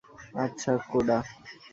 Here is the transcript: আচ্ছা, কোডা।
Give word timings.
আচ্ছা, 0.35 0.71
কোডা। 0.89 1.17